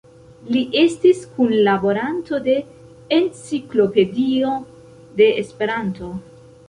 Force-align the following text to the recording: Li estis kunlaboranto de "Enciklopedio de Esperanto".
Li 0.53 0.61
estis 0.83 1.19
kunlaboranto 1.33 2.39
de 2.47 2.55
"Enciklopedio 3.19 4.55
de 5.21 5.29
Esperanto". 5.43 6.11